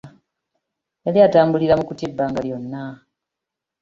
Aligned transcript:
Yali 1.05 1.19
atambulira 1.27 1.77
mu 1.79 1.83
kutya 1.89 2.05
ebbanga 2.09 2.39
lyonna. 2.45 2.83